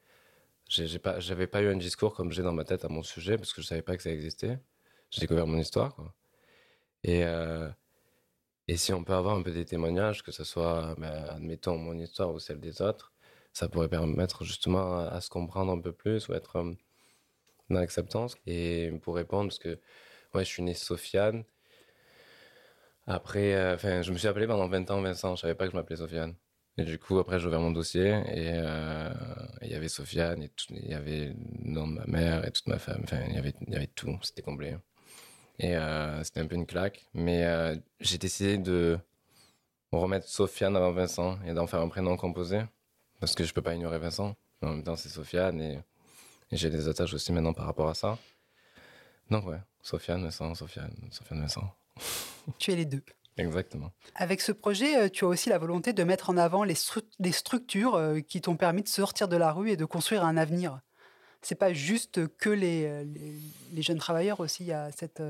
J'ai 0.69 0.99
pas, 0.99 1.19
pas 1.51 1.63
eu 1.63 1.69
un 1.69 1.77
discours 1.77 2.15
comme 2.15 2.33
j'ai 2.33 2.43
dans 2.43 2.53
ma 2.53 2.65
tête 2.65 2.85
à 2.85 2.89
mon 2.89 3.03
sujet 3.03 3.37
parce 3.37 3.53
que 3.53 3.63
je 3.63 3.67
savais 3.67 3.83
pas 3.83 3.97
que 3.97 4.03
ça 4.03 4.11
existait. 4.11 4.59
J'ai 5.11 5.21
découvert 5.21 5.47
mon 5.47 5.59
histoire. 5.59 5.97
Et, 7.05 7.25
euh, 7.25 7.69
et 8.68 8.76
si 8.76 8.92
on 8.92 9.04
peut 9.04 9.14
avoir 9.14 9.37
un 9.37 9.42
peu 9.42 9.52
des 9.52 9.64
témoignages, 9.64 10.23
que 10.23 10.32
ce 10.32 10.44
soit, 10.44 10.94
ben, 10.99 11.12
admettons, 11.30 11.78
mon 11.78 11.99
histoire 11.99 12.32
ou 12.32 12.38
celle 12.38 12.61
des 12.61 12.82
autres, 12.82 13.12
ça 13.52 13.68
pourrait 13.68 13.88
permettre 13.88 14.44
justement 14.44 14.99
à, 14.99 15.20
se 15.20 15.30
comprendre 15.30 15.73
un 15.73 15.80
peu 15.80 15.92
plus 15.92 16.28
ou 16.28 16.35
être 16.35 16.62
dans 17.70 17.80
l'acceptance. 17.80 18.37
Et 18.46 18.90
pour 19.02 19.16
répondre, 19.16 19.49
parce 19.49 19.58
que 19.58 19.80
ouais, 20.35 20.44
je 20.44 20.50
suis 20.50 20.62
né 20.62 20.75
Sofiane 20.75 21.44
après, 23.06 23.54
euh, 23.54 24.02
je 24.02 24.12
me 24.12 24.18
suis 24.18 24.26
appelé 24.26 24.46
pendant 24.46 24.68
20 24.68 24.90
ans 24.90 25.00
Vincent. 25.00 25.37
Je 25.37 25.42
savais 25.42 25.54
pas 25.54 25.66
que 25.66 25.70
je 25.70 25.76
m'appelais 25.76 25.96
Sofiane. 25.96 26.35
Et 26.78 26.85
du 26.85 26.99
coup, 26.99 27.18
après, 27.18 27.38
j'ai 27.38 27.46
ouvert 27.46 27.61
mon 27.61 27.70
dossier 27.70 28.08
et 28.08 28.50
euh, 28.54 29.11
il 29.62 29.68
y 29.70 29.75
avait 29.75 29.88
Sofiane, 29.88 30.46
il 30.70 30.88
y 30.88 30.94
avait 30.94 31.35
le 31.64 31.70
nom 31.70 31.87
de 31.88 31.94
ma 31.94 32.06
mère 32.06 32.46
et 32.46 32.50
toute 32.50 32.66
ma 32.66 32.78
femme. 32.78 33.00
Enfin, 33.04 33.20
il 33.28 33.35
y 33.35 33.38
avait, 33.38 33.54
il 33.66 33.73
y 33.73 33.76
avait 33.76 33.87
tout. 33.87 34.18
C'était 34.23 34.42
complet. 34.42 34.76
Et 35.59 35.77
euh, 35.77 36.23
c'était 36.23 36.41
un 36.41 36.47
peu 36.47 36.55
une 36.55 36.67
claque. 36.67 37.07
Mais 37.15 37.45
j'ai 38.01 38.19
décidé 38.19 38.59
de 38.59 38.99
remettre 39.93 40.29
Sofiane 40.29 40.77
avant 40.77 40.93
Vincent 40.93 41.39
et 41.47 41.55
d'en 41.55 41.67
faire 41.67 41.81
un 41.81 41.89
prénom 41.89 42.17
composé. 42.17 42.63
Parce 43.21 43.35
que 43.35 43.45
je 43.45 43.55
peux 43.55 43.63
pas 43.63 43.75
ignorer 43.75 43.99
Vincent. 43.99 44.37
En 44.63 44.69
même 44.69 44.83
temps, 44.83 44.97
c'est 44.97 45.09
Sofiane 45.09 45.61
et, 45.61 45.79
et 46.51 46.57
j'ai 46.57 46.71
des 46.71 46.89
attaches 46.89 47.15
aussi 47.15 47.33
maintenant 47.33 47.53
par 47.53 47.67
rapport 47.67 47.89
à 47.89 47.95
ça. 47.95 48.19
Donc, 49.31 49.47
ouais, 49.47 49.61
Sofiane, 49.83 50.23
Vincent, 50.23 50.55
Sofiane, 50.55 50.95
Sofiane, 51.11 51.41
Vincent. 51.41 51.75
tu 52.59 52.73
es 52.73 52.77
les 52.77 52.85
deux. 52.85 53.03
Exactement. 53.39 53.93
Avec 54.15 54.41
ce 54.41 54.53
projet, 54.53 54.97
euh, 54.97 55.09
tu 55.09 55.25
as 55.25 55.29
aussi 55.29 55.51
la 55.51 55.59
volonté 55.59 55.93
de 55.93 56.03
mettre 56.05 56.31
en 56.31 56.37
avant 56.37 56.65
les, 56.65 56.75
structures 56.75 57.95
euh, 57.95 58.21
qui 58.21 58.41
t'ont 58.41 58.57
permis 58.57 58.83
de 58.83 58.89
sortir 58.89 59.29
de 59.29 59.37
la 59.37 59.53
rue 59.53 59.71
et 59.71 59.77
de 59.77 59.85
construire 59.85 60.25
un 60.25 60.37
avenir. 60.37 60.81
C'est 61.47 61.55
pas 61.55 61.73
juste 61.73 62.26
que 62.38 62.50
les, 62.50 62.87
euh, 62.87 63.05
les, 63.73 63.83
jeunes 63.83 63.99
travailleurs 63.99 64.41
aussi, 64.41 64.65
il 64.65 64.67
y 64.67 64.73
a 64.73 64.91
cette 64.91 65.23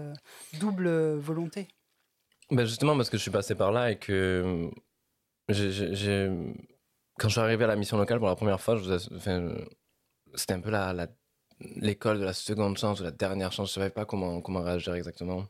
double 0.58 0.88
volonté. 1.16 1.68
Ben 2.50 2.64
justement, 2.64 2.96
parce 2.96 3.10
que 3.10 3.18
je 3.18 3.22
suis 3.22 3.30
passé 3.30 3.54
par 3.54 3.70
là 3.70 3.90
et 3.90 3.98
que 3.98 4.70
j'ai, 5.50 6.30
quand 7.18 7.28
je 7.28 7.32
suis 7.32 7.40
arrivé 7.40 7.64
à 7.64 7.66
la 7.66 7.76
mission 7.76 7.98
locale 7.98 8.18
pour 8.18 8.28
la 8.28 8.34
première 8.34 8.62
fois, 8.62 8.80
c'était 10.34 10.54
un 10.54 10.60
peu 10.60 10.70
la, 10.70 11.06
l'école 11.60 12.18
de 12.18 12.24
la 12.24 12.32
seconde 12.32 12.78
chance, 12.78 13.00
de 13.00 13.04
la 13.04 13.10
dernière 13.10 13.52
chance. 13.52 13.68
Je 13.68 13.74
savais 13.74 13.90
pas 13.90 14.06
comment, 14.06 14.40
comment 14.40 14.62
réagir 14.62 14.94
exactement. 14.94 15.46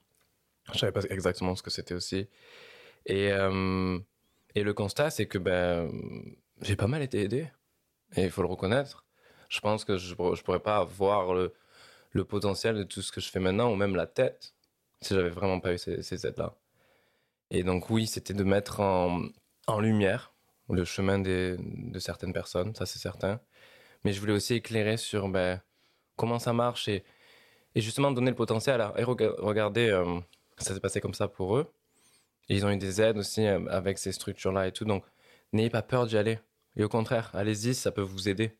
Je 0.72 0.78
savais 0.78 0.90
pas 0.90 1.02
exactement 1.10 1.54
ce 1.54 1.62
que 1.62 1.70
c'était 1.70 1.94
aussi. 1.94 2.28
Et, 3.04 3.30
euh, 3.30 4.00
et 4.56 4.64
le 4.64 4.74
constat, 4.74 5.10
c'est 5.10 5.26
que 5.26 5.38
ben, 5.38 5.88
j'ai 6.60 6.74
pas 6.74 6.88
mal 6.88 7.02
été 7.02 7.22
aidé. 7.22 7.46
Et 8.16 8.24
il 8.24 8.30
faut 8.32 8.42
le 8.42 8.48
reconnaître. 8.48 9.05
Je 9.48 9.60
pense 9.60 9.84
que 9.84 9.96
je, 9.96 10.08
je 10.08 10.42
pourrais 10.42 10.60
pas 10.60 10.78
avoir 10.78 11.34
le, 11.34 11.54
le, 12.12 12.24
potentiel 12.24 12.76
de 12.76 12.82
tout 12.84 13.02
ce 13.02 13.12
que 13.12 13.20
je 13.20 13.30
fais 13.30 13.40
maintenant, 13.40 13.70
ou 13.72 13.76
même 13.76 13.96
la 13.96 14.06
tête, 14.06 14.54
si 15.00 15.14
j'avais 15.14 15.30
vraiment 15.30 15.60
pas 15.60 15.74
eu 15.74 15.78
ces, 15.78 16.02
ces 16.02 16.26
aides-là. 16.26 16.54
Et 17.50 17.62
donc, 17.62 17.90
oui, 17.90 18.06
c'était 18.06 18.34
de 18.34 18.44
mettre 18.44 18.80
en, 18.80 19.22
en, 19.66 19.80
lumière 19.80 20.32
le 20.70 20.84
chemin 20.84 21.18
de 21.20 21.58
certaines 21.98 22.32
personnes, 22.32 22.74
ça 22.74 22.86
c'est 22.86 22.98
certain. 22.98 23.40
Mais 24.04 24.12
je 24.12 24.20
voulais 24.20 24.32
aussi 24.32 24.54
éclairer 24.54 24.96
sur 24.96 25.28
ben, 25.28 25.60
comment 26.16 26.38
ça 26.38 26.52
marche 26.52 26.88
et, 26.88 27.04
et, 27.74 27.80
justement 27.80 28.12
donner 28.12 28.30
le 28.30 28.36
potentiel. 28.36 28.80
et 28.96 29.02
regardez, 29.04 29.90
euh, 29.90 30.20
ça 30.58 30.74
s'est 30.74 30.80
passé 30.80 31.00
comme 31.00 31.14
ça 31.14 31.28
pour 31.28 31.56
eux. 31.56 31.72
ils 32.48 32.64
ont 32.64 32.70
eu 32.70 32.76
des 32.76 33.00
aides 33.02 33.18
aussi 33.18 33.46
euh, 33.46 33.66
avec 33.68 33.98
ces 33.98 34.12
structures-là 34.12 34.68
et 34.68 34.72
tout. 34.72 34.84
Donc, 34.84 35.04
n'ayez 35.52 35.70
pas 35.70 35.82
peur 35.82 36.06
d'y 36.06 36.16
aller. 36.16 36.38
Et 36.76 36.84
au 36.84 36.88
contraire, 36.88 37.30
allez-y, 37.34 37.74
ça 37.74 37.90
peut 37.90 38.02
vous 38.02 38.28
aider. 38.28 38.56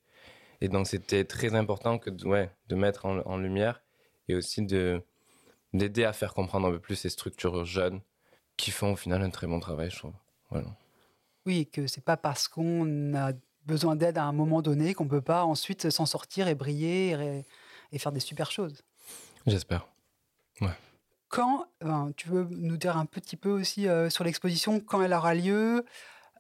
Et 0.60 0.68
donc, 0.68 0.86
c'était 0.86 1.24
très 1.24 1.54
important 1.54 1.98
que, 1.98 2.10
ouais, 2.26 2.50
de 2.68 2.74
mettre 2.74 3.06
en, 3.06 3.36
lumière 3.36 3.82
et 4.28 4.34
aussi 4.34 4.62
de, 4.62 5.02
d'aider 5.72 6.04
à 6.04 6.12
faire 6.12 6.34
comprendre 6.34 6.68
un 6.68 6.70
peu 6.70 6.80
plus 6.80 6.96
ces 6.96 7.10
structures 7.10 7.64
jeunes 7.64 8.00
qui 8.56 8.70
font 8.70 8.92
au 8.92 8.96
final 8.96 9.22
un 9.22 9.30
très 9.30 9.46
bon 9.46 9.60
travail, 9.60 9.90
je 9.90 9.98
trouve. 9.98 10.14
Voilà. 10.50 10.68
Oui, 11.44 11.66
que 11.66 11.86
c'est 11.86 12.04
pas 12.04 12.16
parce 12.16 12.48
qu'on 12.48 13.14
a 13.14 13.32
besoin 13.66 13.96
d'aide 13.96 14.18
à 14.18 14.24
un 14.24 14.32
moment 14.32 14.62
donné 14.62 14.94
qu'on 14.94 15.08
peut 15.08 15.20
pas 15.20 15.44
ensuite 15.44 15.90
s'en 15.90 16.06
sortir 16.06 16.48
et 16.48 16.54
briller 16.54 17.44
et, 17.92 17.98
faire 17.98 18.12
des 18.12 18.20
super 18.20 18.50
choses. 18.50 18.82
J'espère. 19.46 19.86
Ouais. 20.60 20.68
Quand, 21.28 21.66
tu 22.16 22.28
veux 22.28 22.46
nous 22.50 22.76
dire 22.76 22.96
un 22.96 23.06
petit 23.06 23.36
peu 23.36 23.50
aussi 23.50 23.88
euh, 23.88 24.10
sur 24.10 24.24
l'exposition, 24.24 24.80
quand 24.80 25.02
elle 25.02 25.12
aura 25.12 25.34
lieu, 25.34 25.84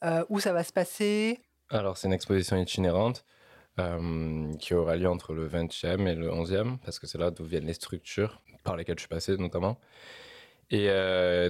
euh, 0.04 0.24
où 0.28 0.40
ça 0.40 0.52
va 0.52 0.64
se 0.64 0.72
passer? 0.72 1.40
Alors, 1.70 1.96
c'est 1.96 2.06
une 2.06 2.12
exposition 2.12 2.56
itinérante 2.56 3.24
euh, 3.78 4.52
qui 4.58 4.74
aura 4.74 4.96
lieu 4.96 5.08
entre 5.08 5.34
le 5.34 5.48
20e 5.48 6.06
et 6.06 6.14
le 6.14 6.28
11e, 6.30 6.78
parce 6.78 6.98
que 6.98 7.06
c'est 7.06 7.18
là 7.18 7.30
d'où 7.30 7.44
viennent 7.44 7.66
les 7.66 7.74
structures 7.74 8.42
par 8.64 8.76
lesquelles 8.76 8.98
je 8.98 9.02
suis 9.02 9.08
passé 9.08 9.36
notamment. 9.36 9.78
Et 10.70 10.88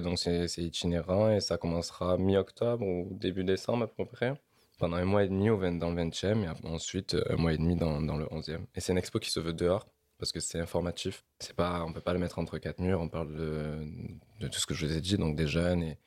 donc, 0.03 0.19
c'est 0.19 0.45
itinérant 0.57 1.31
et 1.31 1.39
ça 1.39 1.57
commencera 1.57 2.17
mi-octobre 2.17 2.85
ou 2.85 3.07
début 3.11 3.43
décembre 3.43 3.85
à 3.85 3.87
peu 3.87 4.05
près 4.05 4.33
pendant 4.77 4.97
un 4.97 5.05
mois 5.05 5.23
et 5.23 5.27
demi 5.27 5.49
au 5.49 5.57
dans 5.57 5.89
le 5.91 6.03
20e 6.03 6.43
et 6.43 6.67
ensuite 6.67 7.15
un 7.29 7.35
mois 7.35 7.53
et 7.53 7.57
demi 7.57 7.75
dans, 7.75 7.99
le 7.99 8.25
11e. 8.25 8.61
Et 8.75 8.79
c'est 8.79 8.91
une 8.91 8.97
expo 8.97 9.19
qui 9.19 9.31
se 9.31 9.39
veut 9.39 9.53
dehors 9.53 9.87
parce 10.19 10.31
que 10.31 10.39
c'est 10.39 10.59
informatif. 10.59 11.23
C'est 11.39 11.55
pas, 11.55 11.83
on 11.83 11.93
peut 11.93 12.01
pas 12.01 12.13
le 12.13 12.19
mettre 12.19 12.39
entre 12.39 12.57
quatre 12.57 12.79
murs. 12.79 13.01
On 13.01 13.09
parle 13.09 13.35
de, 13.35 14.47
tout 14.47 14.59
ce 14.59 14.65
que 14.65 14.73
je 14.73 14.85
vous 14.85 14.95
ai 14.95 15.01
dit, 15.01 15.17
donc 15.17 15.35
des 15.35 15.47
jeunes 15.47 15.83
et, 15.83 15.97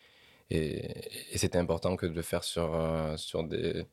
et, 0.50 1.38
c'était 1.38 1.58
important 1.58 1.96
que 1.96 2.06
de 2.06 2.14
le 2.14 2.22
faire 2.22 2.42
sur, 2.44 2.74
euh, 2.74 3.16
sur 3.16 3.44
des, 3.44 3.86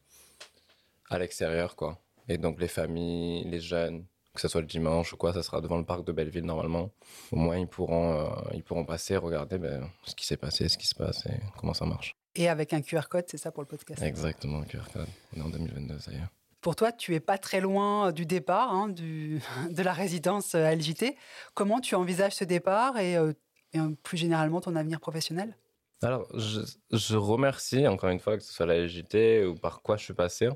à 1.10 1.20
l'extérieur, 1.20 1.76
quoi. 1.76 2.02
Et 2.28 2.38
donc 2.38 2.60
les 2.60 2.68
familles, 2.68 3.44
les 3.46 3.60
jeunes, 3.60 4.06
que 4.34 4.42
ce 4.42 4.48
soit 4.48 4.62
le 4.62 4.68
dimanche 4.68 5.14
ou 5.14 5.18
quoi, 5.18 5.34
ça 5.34 5.44
sera 5.44 5.62
devant 5.62 5.78
le 5.78 5.86
parc 5.86 6.06
de 6.06 6.12
Belleville 6.12 6.46
normalement. 6.46 6.92
Au 7.32 7.38
moins 7.38 7.58
ils 7.58 7.68
pourront, 7.68 8.20
euh, 8.20 8.30
ils 8.54 8.64
pourront 8.64 8.86
passer, 8.86 9.18
regarder 9.18 9.58
ben, 9.58 9.90
ce 10.04 10.16
qui 10.16 10.26
s'est 10.26 10.38
passé, 10.38 10.70
ce 10.70 10.78
qui 10.78 10.88
se 10.88 10.96
passe 10.96 11.26
et 11.26 11.40
comment 11.58 11.74
ça 11.74 11.86
marche. 11.86 12.16
Et 12.36 12.48
avec 12.48 12.74
un 12.74 12.82
QR 12.82 13.10
code, 13.10 13.26
c'est 13.28 13.38
ça 13.38 13.52
pour 13.52 13.64
le 13.64 13.68
podcast 13.68 14.02
Exactement, 14.04 14.60
un 14.60 14.66
QR 14.66 14.84
code. 14.94 15.08
On 15.36 15.40
est 15.40 15.44
en 15.44 15.50
2022, 15.50 16.00
ça 16.00 16.12
y 16.12 16.16
est. 16.16 16.22
Pour 16.62 16.76
toi, 16.76 16.92
tu 16.92 17.16
es 17.16 17.20
pas 17.20 17.38
très 17.38 17.62
loin 17.62 18.12
du 18.12 18.26
départ, 18.26 18.72
hein, 18.72 18.90
du, 18.90 19.42
de 19.72 19.82
la 19.82 19.94
résidence 19.94 20.54
à 20.54 20.76
LJT. 20.76 21.16
Comment 21.54 21.80
tu 21.80 21.96
envisages 21.96 22.34
ce 22.34 22.44
départ 22.44 22.98
et, 23.00 23.18
euh, 23.18 23.34
euh, 23.76 23.90
plus 24.04 24.18
généralement 24.18 24.62
ton 24.62 24.76
avenir 24.76 25.00
professionnel? 25.00 25.58
Alors, 26.04 26.28
je, 26.38 27.16
remercie 27.16 27.88
encore 27.88 28.10
une 28.10 28.20
fois 28.20 28.38
que 28.38 28.44
ce 28.44 28.54
soit 28.54 28.68
la 28.68 28.80
LJT 28.86 29.46
ou 29.46 29.56
par 29.56 29.82
quoi 29.82 29.98
je 29.98 30.04
suis 30.04 30.14
passé. 30.14 30.50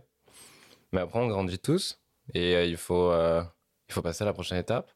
Mais 0.91 1.01
après, 1.01 1.19
on 1.19 1.27
grandit 1.27 1.59
tous 1.59 1.99
et 2.33 2.55
euh, 2.55 2.65
il, 2.65 2.77
faut, 2.77 3.13
il 3.13 3.93
faut 3.93 4.01
passer 4.01 4.23
à 4.23 4.25
la 4.25 4.33
prochaine 4.33 4.57
étape. 4.57 4.91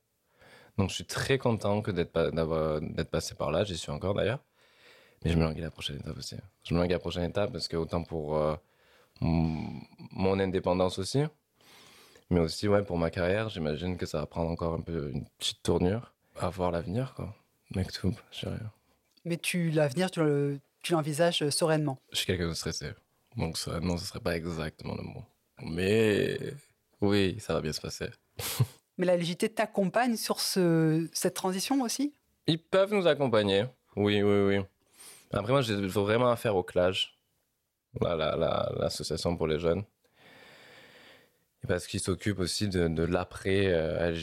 Donc, 0.77 0.89
je 0.89 0.95
suis 0.95 1.05
très 1.05 1.37
content 1.37 1.81
que 1.81 1.91
d'être 1.91 3.09
passé 3.09 3.35
par 3.35 3.51
là. 3.51 3.63
J'y 3.63 3.77
suis 3.77 3.91
encore 3.91 4.13
d'ailleurs. 4.13 4.43
Mais 5.23 5.31
je 5.31 5.37
me 5.37 5.43
langue 5.43 5.57
à 5.57 5.61
la 5.63 5.71
prochaine 5.71 5.97
étape 5.97 6.17
aussi. 6.17 6.35
Je 6.63 6.73
me 6.73 6.79
langue 6.79 6.91
à 6.91 6.95
la 6.95 6.99
prochaine 6.99 7.23
étape 7.23 7.51
parce 7.51 7.67
que 7.67 7.77
autant 7.77 8.03
pour 8.03 8.37
euh, 8.37 8.55
mon 9.21 10.39
indépendance 10.39 10.99
aussi, 10.99 11.23
mais 12.29 12.39
aussi 12.39 12.67
ouais, 12.67 12.83
pour 12.83 12.97
ma 12.97 13.09
carrière, 13.09 13.49
j'imagine 13.49 13.97
que 13.97 14.05
ça 14.05 14.19
va 14.19 14.25
prendre 14.25 14.51
encore 14.51 14.73
un 14.73 14.81
peu 14.81 15.11
une 15.11 15.25
petite 15.37 15.63
tournure. 15.63 16.13
À 16.37 16.49
voir 16.49 16.71
l'avenir, 16.71 17.13
quoi. 17.15 17.33
Mec, 17.73 17.91
tout, 17.91 18.13
je 18.31 18.41
sais 18.41 18.47
rien. 18.47 18.71
Mais 19.23 19.37
tu, 19.37 19.71
l'avenir, 19.71 20.11
tu, 20.11 20.21
tu 20.83 20.93
l'envisages 20.93 21.49
sereinement 21.49 21.97
Je 22.11 22.17
suis 22.17 22.25
quelqu'un 22.25 22.49
de 22.49 22.53
stressé. 22.53 22.91
Donc 23.37 23.57
sereinement, 23.57 23.97
ce 23.97 24.05
serait 24.05 24.19
pas 24.19 24.35
exactement 24.35 24.95
le 24.95 25.03
mot. 25.03 25.23
Mais 25.61 26.37
oui, 27.01 27.37
ça 27.39 27.53
va 27.53 27.61
bien 27.61 27.73
se 27.73 27.81
passer. 27.81 28.09
Mais 28.97 29.05
la 29.05 29.17
légité 29.17 29.49
t'accompagne 29.49 30.15
sur 30.15 30.39
ce, 30.39 31.07
cette 31.11 31.33
transition 31.33 31.81
aussi? 31.81 32.13
Ils 32.47 32.59
peuvent 32.59 32.93
nous 32.93 33.07
accompagner. 33.07 33.65
Oui, 33.95 34.21
oui, 34.21 34.39
oui. 34.57 34.63
Après, 35.33 35.51
moi, 35.51 35.61
j'ai 35.61 35.75
vraiment 35.75 36.29
affaire 36.31 36.55
au 36.55 36.63
CLAGE, 36.63 37.17
l'association 38.01 39.35
pour 39.35 39.47
les 39.47 39.59
jeunes. 39.59 39.83
Et 41.63 41.67
parce 41.67 41.87
qu'ils 41.87 41.99
s'occupent 41.99 42.39
aussi 42.39 42.67
de, 42.67 42.87
de 42.87 43.03
l'après 43.03 43.67
euh. 43.67 44.13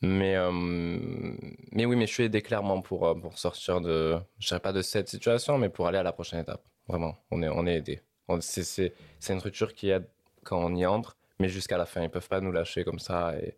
Mais, 0.00 0.36
euh, 0.36 0.52
mais 0.52 1.84
oui, 1.86 1.96
mais 1.96 2.06
je 2.06 2.12
suis 2.12 2.22
aidé 2.24 2.40
clairement 2.40 2.80
pour, 2.82 3.06
euh, 3.06 3.14
pour 3.14 3.36
sortir 3.36 3.80
de, 3.80 4.16
je 4.38 4.46
dirais 4.46 4.60
pas 4.60 4.72
de 4.72 4.82
cette 4.82 5.08
situation, 5.08 5.58
mais 5.58 5.70
pour 5.70 5.88
aller 5.88 5.98
à 5.98 6.04
la 6.04 6.12
prochaine 6.12 6.40
étape. 6.40 6.62
Vraiment, 6.86 7.16
on 7.32 7.42
est, 7.42 7.48
on 7.48 7.66
est 7.66 7.76
aidé. 7.76 8.00
C'est 8.40 8.92
une 9.28 9.38
structure 9.38 9.74
qui 9.74 9.88
aide 9.90 10.06
quand 10.48 10.58
on 10.58 10.74
y 10.74 10.86
entre, 10.86 11.16
mais 11.38 11.48
jusqu'à 11.48 11.76
la 11.76 11.86
fin. 11.86 12.02
Ils 12.02 12.10
peuvent 12.10 12.28
pas 12.28 12.40
nous 12.40 12.52
lâcher 12.52 12.84
comme 12.84 12.98
ça. 12.98 13.34
Et... 13.38 13.56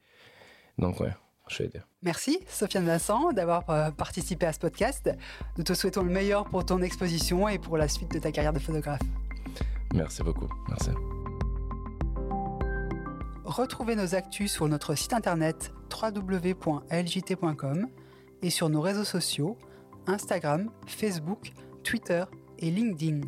Donc, 0.79 1.01
ouais. 1.01 1.13
Merci 2.03 2.41
Sofiane 2.47 2.87
Vincent 2.87 3.33
d'avoir 3.33 3.69
euh, 3.71 3.91
participé 3.91 4.47
à 4.47 4.53
ce 4.53 4.59
podcast. 4.59 5.11
Nous 5.59 5.65
te 5.65 5.75
souhaitons 5.75 6.03
le 6.03 6.11
meilleur 6.11 6.45
pour 6.45 6.65
ton 6.65 6.81
exposition 6.83 7.49
et 7.49 7.59
pour 7.59 7.77
la 7.77 7.89
suite 7.89 8.13
de 8.13 8.19
ta 8.19 8.33
carrière 8.33 8.53
de 8.53 8.59
photographe. 8.59 9.01
Merci 9.95 10.23
beaucoup. 10.23 10.49
Merci. 10.69 10.91
Retrouvez 13.45 13.97
nos 13.97 14.15
actus 14.15 14.53
sur 14.53 14.69
notre 14.69 14.95
site 14.95 15.13
internet 15.13 15.73
www.ljt.com 15.91 17.89
et 18.43 18.51
sur 18.51 18.69
nos 18.69 18.81
réseaux 18.81 19.05
sociaux 19.05 19.59
Instagram, 20.07 20.71
Facebook, 20.87 21.53
Twitter 21.83 22.25
et 22.59 22.71
LinkedIn. 22.71 23.23